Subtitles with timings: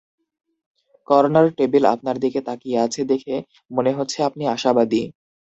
[1.07, 3.35] Corner table আপনার দিকে তাকিয়ে আছে, দেখে
[3.71, 5.01] মনে হচ্ছে আপনি আশাবাদী।